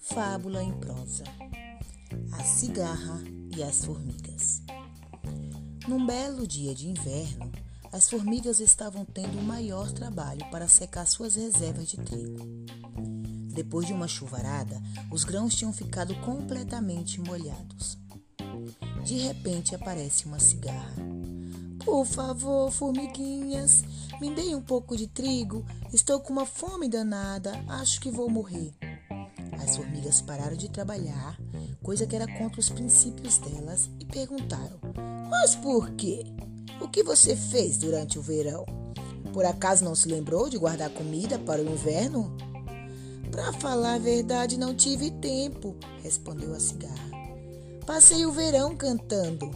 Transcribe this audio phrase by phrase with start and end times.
[0.00, 1.24] Fábula em prosa:
[2.30, 3.22] A cigarra
[3.56, 4.60] e as formigas.
[5.88, 7.50] Num belo dia de inverno,
[7.90, 12.38] as formigas estavam tendo o maior trabalho para secar suas reservas de trigo.
[13.54, 14.78] Depois de uma chuvarada,
[15.10, 17.96] os grãos tinham ficado completamente molhados.
[19.06, 21.13] De repente aparece uma cigarra.
[21.84, 23.84] Por favor, formiguinhas,
[24.20, 25.64] me deem um pouco de trigo.
[25.92, 27.52] Estou com uma fome danada.
[27.68, 28.72] Acho que vou morrer.
[29.62, 31.38] As formigas pararam de trabalhar,
[31.82, 34.78] coisa que era contra os princípios delas, e perguntaram:
[35.28, 36.24] Mas por quê?
[36.80, 38.64] O que você fez durante o verão?
[39.32, 42.36] Por acaso não se lembrou de guardar comida para o inverno?
[43.30, 47.10] Para falar a verdade, não tive tempo, respondeu a cigarra.
[47.84, 49.50] Passei o verão cantando.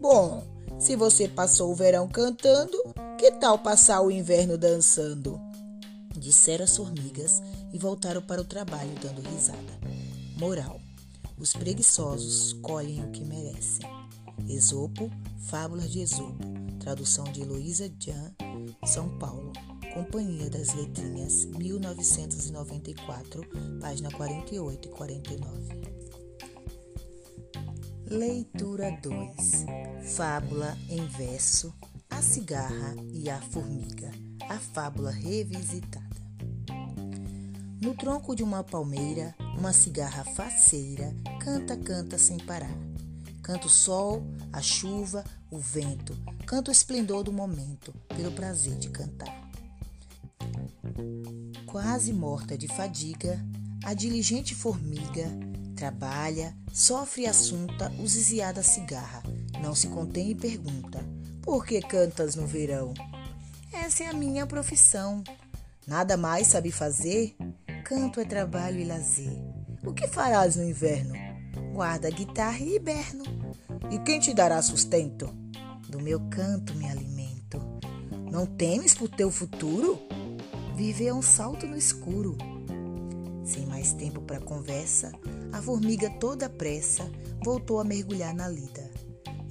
[0.00, 0.42] Bom,
[0.78, 2.76] se você passou o verão cantando,
[3.18, 5.40] que tal passar o inverno dançando?
[6.16, 9.78] Disseram as formigas e voltaram para o trabalho dando risada.
[10.36, 10.80] Moral:
[11.38, 13.88] Os preguiçosos colhem o que merecem.
[14.48, 15.10] Esopo,
[15.46, 16.44] Fábulas de Esopo,
[16.78, 18.32] tradução de Heloísa Jan,
[18.84, 19.52] São Paulo,
[19.94, 23.42] Companhia das Letrinhas, 1994,
[23.80, 25.96] página 48 e 49.
[28.08, 31.74] Leitura 2 Fábula em verso
[32.08, 34.10] A Cigarra e a Formiga.
[34.48, 36.06] A fábula revisitada.
[37.82, 42.70] No tronco de uma palmeira, uma cigarra faceira canta, canta sem parar.
[43.42, 48.88] Canta o sol, a chuva, o vento, canta o esplendor do momento, pelo prazer de
[48.88, 49.50] cantar.
[51.66, 53.44] Quase morta de fadiga,
[53.84, 55.28] a diligente formiga
[55.76, 59.22] trabalha, sofre e assunta o ziziar da cigarra.
[59.62, 61.04] Não se contém e pergunta:
[61.42, 62.92] Por que cantas no verão?
[63.72, 65.22] Essa é a minha profissão.
[65.86, 67.36] Nada mais sabe fazer?
[67.84, 69.36] Canto é trabalho e lazer.
[69.84, 71.14] O que farás no inverno?
[71.72, 73.24] Guarda a guitarra e hiberno.
[73.90, 75.26] E quem te dará sustento?
[75.88, 77.60] Do meu canto me alimento.
[78.30, 79.98] Não temes por teu futuro?
[80.74, 82.36] Viver é um salto no escuro.
[83.44, 85.12] Sem mais tempo para conversa,
[85.52, 87.08] a formiga toda pressa
[87.44, 88.85] voltou a mergulhar na lida.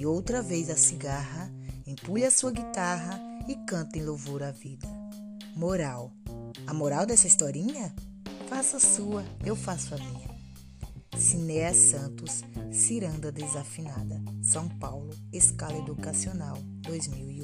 [0.00, 1.52] E outra vez a cigarra
[1.86, 4.88] empulha sua guitarra e canta em louvor à vida.
[5.54, 6.10] Moral.
[6.66, 7.94] A moral dessa historinha?
[8.48, 10.30] Faça a sua, eu faço a minha.
[11.18, 17.39] Cinéa Santos, Ciranda Desafinada, São Paulo, Escala Educacional, 2008.